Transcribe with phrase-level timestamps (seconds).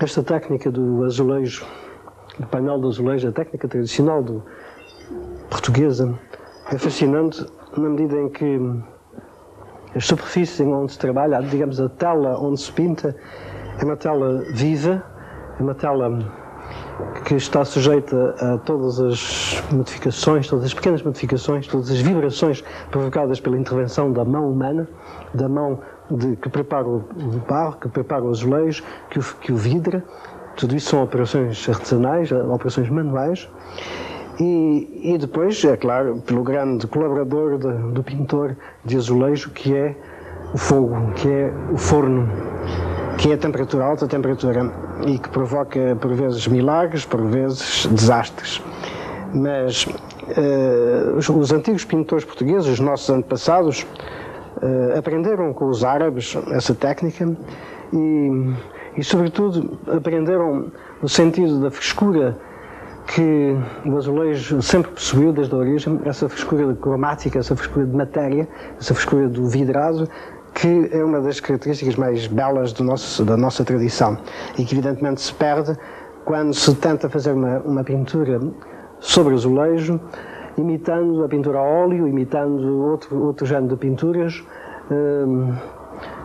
[0.00, 1.66] esta técnica do azulejo,
[2.38, 4.42] do painel do azulejo, a técnica tradicional do,
[5.50, 6.18] portuguesa,
[6.72, 7.44] é fascinante
[7.76, 8.58] na medida em que
[9.94, 13.14] as superfícies onde se trabalha, digamos a tela onde se pinta,
[13.78, 15.02] é uma tela viva,
[15.58, 16.18] é uma tela
[17.24, 23.40] que está sujeita a todas as modificações, todas as pequenas modificações, todas as vibrações provocadas
[23.40, 24.88] pela intervenção da mão humana,
[25.34, 25.80] da mão
[26.10, 27.00] de, que prepara o
[27.48, 30.04] barro, que prepara o azulejo, que o, que o vidra.
[30.56, 33.48] Tudo isso são operações artesanais, operações manuais.
[34.38, 39.94] E, e depois, é claro, pelo grande colaborador de, do pintor de azulejo, que é
[40.54, 42.28] o fogo, que é o forno,
[43.18, 44.72] que é a temperatura, alta temperatura,
[45.06, 48.62] e que provoca por vezes milagres, por vezes desastres.
[49.32, 53.86] Mas uh, os, os, antigos pintores portugueses, os nossos antepassados,
[54.96, 57.28] aprenderam com os árabes essa técnica
[57.92, 58.52] e,
[58.96, 60.70] e, sobretudo, aprenderam
[61.02, 62.36] o sentido da frescura
[63.06, 68.48] que o azulejo sempre possuiu desde a origem, essa frescura cromática, essa frescura de matéria,
[68.78, 70.08] essa frescura do vidrado,
[70.54, 74.16] que é uma das características mais belas nosso, da nossa tradição.
[74.56, 75.76] E que evidentemente se perde
[76.24, 78.40] quando se tenta fazer uma, uma pintura
[79.00, 79.98] sobre azulejo,
[80.56, 84.44] imitando a pintura a óleo, imitando outro, outro género de pinturas
[84.90, 85.54] hum,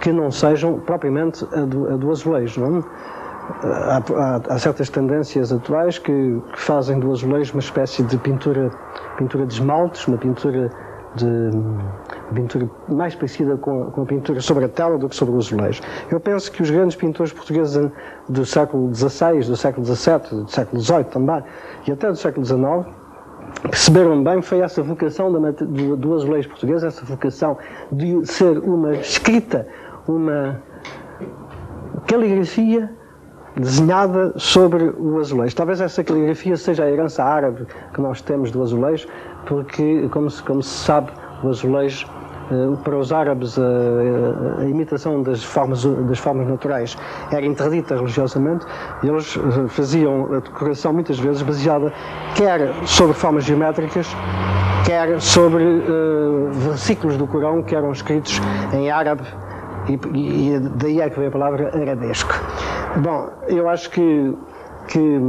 [0.00, 2.60] que não sejam propriamente a do, a do azulejo.
[2.60, 2.84] Não é?
[3.64, 8.70] há, há, há, certas tendências atuais que, que, fazem do azulejo uma espécie de pintura,
[9.16, 10.70] pintura de esmaltes, uma pintura
[11.16, 11.50] de
[12.32, 15.82] pintura mais parecida com, com a pintura sobre a tela do que sobre o azulejo.
[16.10, 17.90] Eu penso que os grandes pintores portugueses
[18.28, 21.42] do século XVI, do século XVII, do século XVIII também,
[21.86, 22.86] e até do século XIX,
[23.62, 27.58] perceberam bem foi essa vocação do, do azulejo português, essa vocação
[27.92, 29.66] de ser uma escrita,
[30.06, 30.62] uma
[32.06, 32.90] caligrafia
[33.56, 35.54] desenhada sobre o azulejo.
[35.54, 39.08] Talvez essa caligrafia seja a herança árabe que nós temos do azulejo,
[39.46, 41.10] porque, como se, como se sabe,
[41.42, 42.06] o azulejo,
[42.82, 46.96] para os árabes, a, a, imitação das formas, das formas naturais
[47.30, 48.66] era interdita religiosamente,
[49.02, 51.92] eles eh, faziam a decoração muitas vezes baseada
[52.34, 54.08] quer sobre formas geométricas,
[54.84, 58.40] quer sobre uh, versículos do Corão que eram escritos
[58.72, 59.22] em árabe,
[59.88, 59.94] e,
[60.54, 62.34] e daí é que veio a palavra arabesco.
[62.96, 64.36] Bom, eu acho que,
[64.88, 65.20] que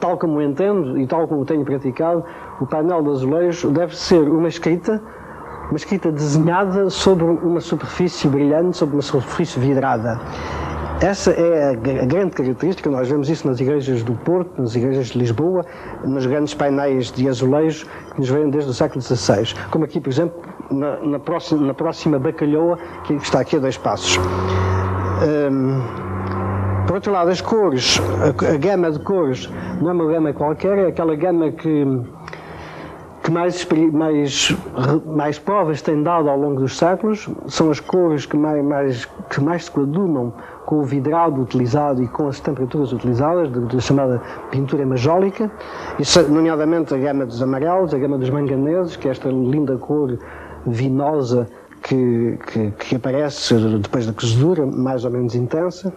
[0.00, 2.24] tal como entendo e tal como tenho praticado,
[2.60, 5.00] o painel de azulejo deve ser uma escrita,
[5.72, 10.20] uma escrita desenhada sobre uma superfície brilhante, sobre uma superfície vidrada.
[11.00, 11.74] Essa é a
[12.04, 15.64] grande característica, nós vemos isso nas igrejas do Porto, nas igrejas de Lisboa,
[16.04, 19.54] nos grandes painéis de azulejo que nos vêm desde o século XVI.
[19.70, 23.78] Como aqui, por exemplo, na, na, próxima, na próxima Bacalhoa, que está aqui a dois
[23.78, 24.18] passos.
[25.48, 25.80] Um,
[26.86, 29.48] por outro lado, as cores, a, a, gama de cores
[29.80, 31.86] não é uma gama qualquer, é aquela gama que,
[33.22, 34.56] que mais, mais,
[35.06, 39.40] mais provas tem dado ao longo dos séculos, são as cores que mais, mais, que
[39.40, 40.32] mais se coadunam
[40.66, 45.50] com o vidrado utilizado e com as temperaturas utilizadas, da chamada pintura majólica,
[45.98, 50.18] e, nomeadamente a gama dos amarelos, a gama dos manganeses, que é esta linda cor
[50.66, 51.48] vinosa
[51.82, 55.92] que, que, que, aparece depois da cozedura, mais ou menos intensa,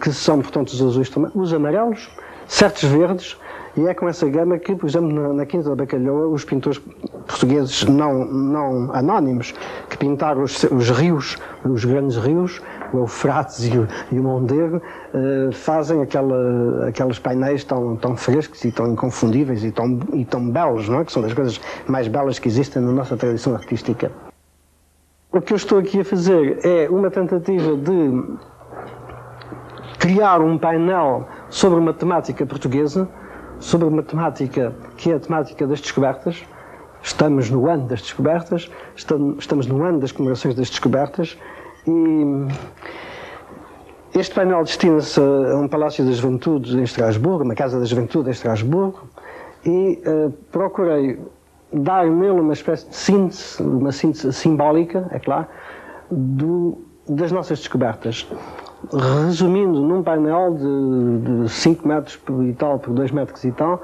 [0.00, 2.10] que são, portanto, os azuis os amarelos,
[2.48, 3.38] certos verdes,
[3.76, 6.80] e é com essa gama que, por exemplo, na, na Quinta da Bacalhoa, os pintores
[7.28, 9.54] portugueses não, não anónimos,
[9.88, 12.60] que pintaram os, os rios, os grandes rios,
[12.92, 18.64] o Eufrates e o, e o Mondego, uh, fazem aquela, aqueles painéis tão, tão frescos
[18.64, 21.04] e tão inconfundíveis e tão, e tão belos, não é?
[21.04, 24.10] que são das coisas mais belas que existem na nossa tradição artística.
[25.30, 28.24] O que eu estou aqui a fazer é uma tentativa de
[29.98, 33.08] criar um painel sobre uma temática portuguesa,
[33.58, 36.44] sobre uma temática que é a temática das descobertas.
[37.02, 41.38] Estamos no ano das descobertas, estamos no ano das comemorações das descobertas
[41.86, 42.48] e
[44.14, 48.32] este painel destina-se a um Palácio das Juventudes em Estrasburgo, uma Casa da Juventude em
[48.32, 49.06] Estrasburgo,
[49.64, 51.20] e uh, procurei
[51.72, 55.46] dar nele uma espécie de síntese, uma síntese simbólica, é claro,
[56.10, 56.78] do,
[57.08, 58.26] das nossas descobertas.
[58.92, 63.82] Resumindo num painel de 5 metros e tal por 2 metros e tal,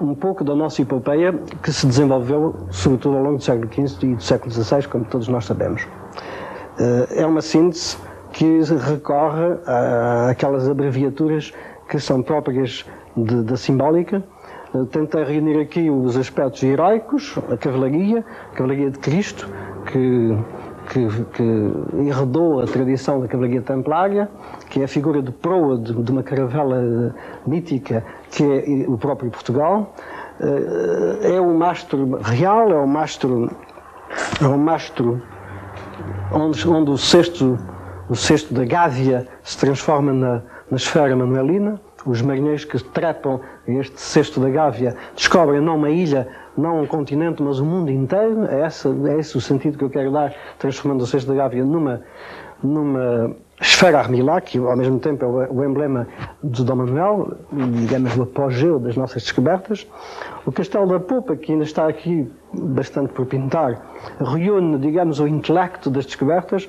[0.00, 1.32] um pouco da nossa epopeia
[1.62, 5.26] que se desenvolveu, sobretudo ao longo do século XV e do século XVI, como todos
[5.28, 5.86] nós sabemos.
[6.78, 7.98] Eh, é uma síntese
[8.32, 9.58] que recorre
[10.30, 11.52] àquelas abreviaturas
[11.88, 12.86] que são próprias
[13.16, 14.22] da simbólica,
[14.90, 19.48] Tentei reunir aqui os aspectos heroicos, a cavalaria, a cavalaria de Cristo,
[19.86, 20.36] que,
[20.88, 21.42] que, que
[21.94, 24.28] enredou a tradição da cavalaria templária,
[24.70, 27.14] que é a figura de proa de, de uma caravela
[27.46, 29.94] mítica, que é o próprio Portugal.
[30.40, 33.50] Eh, é um mastro real, é um mastro,
[34.40, 35.22] é um mastro
[36.32, 37.58] onde, onde o cesto
[38.08, 41.78] o da Gávea se transforma na, na esfera manuelina.
[42.06, 47.42] Os marinheiros que trepam este cesto da Gávea descobrem não uma ilha, não um continente,
[47.42, 48.46] mas o mundo inteiro.
[48.46, 51.64] É, essa, é esse o sentido que eu quero dar, transformando o cesto da Gávea
[51.64, 52.02] numa,
[52.62, 56.06] numa esfera armilá, que ao mesmo tempo é o emblema
[56.42, 59.86] de Dom Manuel, digamos o apogeu das nossas descobertas.
[60.46, 63.82] O Castelo da Popa, que ainda está aqui bastante por pintar,
[64.20, 66.68] reúne, digamos, o intelecto das descobertas,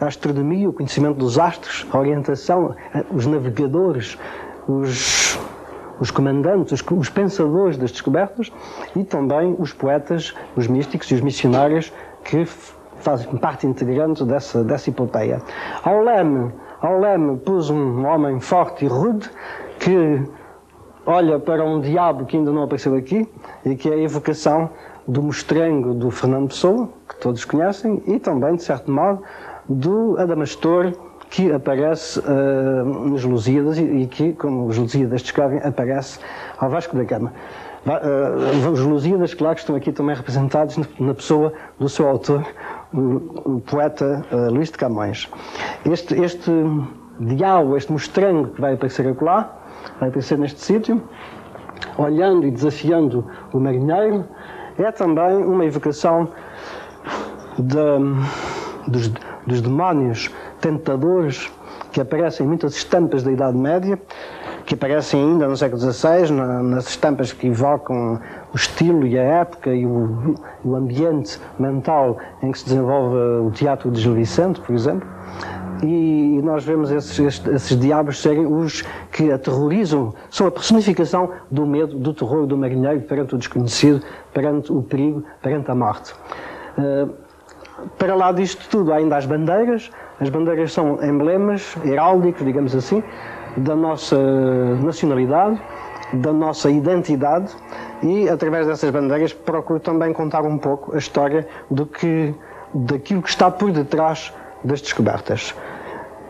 [0.00, 2.74] a astronomia, o conhecimento dos astros, a orientação,
[3.14, 4.18] os navegadores,
[4.68, 5.38] os,
[6.00, 8.52] os comandantes, os, os, pensadores das descobertas
[8.94, 11.92] e também os poetas, os místicos e os missionários
[12.24, 15.40] que fazem parte integrante dessa, dessa epopeia.
[15.82, 19.30] Ao leme, ao leme pus um homem forte e rude
[19.78, 20.22] que
[21.04, 23.28] olha para um diabo que ainda não apareceu aqui
[23.64, 24.70] e que é a evocação
[25.06, 29.22] do mostrengo do Fernando Pessoa, que todos conhecem, e também, de certo modo,
[29.68, 30.92] do Adamastor
[31.30, 36.18] que aparece uh, nos Lusíadas e, e, que, como os Lusíadas descrevem, aparece
[36.58, 37.32] ao Vasco da Gama.
[37.86, 42.44] Uh, os Lusíadas, claro, que estão aqui também representados na pessoa do seu autor,
[42.92, 45.28] o, o poeta uh, Luís de Camões.
[45.84, 46.50] Este, este
[47.20, 49.56] diálogo, este mostrango que vai aparecer acolá,
[50.00, 51.02] vai aparecer neste sítio,
[51.96, 54.24] olhando e desafiando o marinheiro,
[54.78, 56.28] é também uma evocação
[57.58, 59.08] de, dos,
[59.46, 60.30] dos demónios
[60.60, 61.50] tentadores
[61.92, 63.98] que aparecem em muitas estampas da Idade Média,
[64.66, 68.20] que aparecem ainda no século XVI, na, nas estampas que evocam
[68.52, 73.50] o estilo e a época e o, o, ambiente mental em que se desenvolve o
[73.52, 75.08] teatro de Gil Vicente, por exemplo.
[75.82, 78.82] E, e nós vemos esses, esses, esses, diabos serem os
[79.12, 84.02] que aterrorizam, são a personificação do medo, do terror do marinheiro perante o desconhecido,
[84.32, 86.14] perante o perigo, perante a morte.
[86.78, 87.25] Uh,
[87.98, 89.90] para lá disto tudo, ainda as bandeiras.
[90.20, 93.02] As bandeiras são emblemas heráldicos, digamos assim,
[93.56, 94.16] da nossa
[94.76, 95.60] nacionalidade,
[96.14, 97.54] da nossa identidade
[98.02, 102.34] e, através dessas bandeiras, procuro também contar um pouco a história do que,
[102.72, 104.32] daquilo que está por detrás
[104.64, 105.54] das descobertas.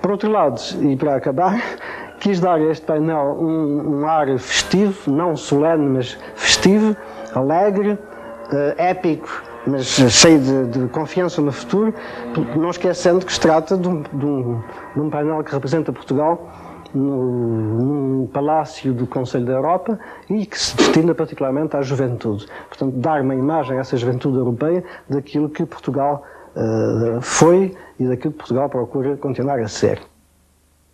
[0.02, 1.60] Por outro lado, e para acabar,
[2.20, 6.96] quis dar a este painel um, um ar festivo, não solene, mas festivo,
[7.34, 11.92] alegre, uh, épico mas cheio de, de, confiança no futuro,
[12.56, 14.62] não esquecendo que se trata de um, de um,
[14.94, 16.52] de um painel que representa Portugal
[16.94, 19.98] num palácio do Conselho da Europa
[20.30, 22.46] e que se destina particularmente à juventude.
[22.68, 26.24] Portanto, dar uma imagem a essa juventude europeia daquilo que Portugal
[26.54, 30.00] uh, foi e daquilo que Portugal procura continuar a ser.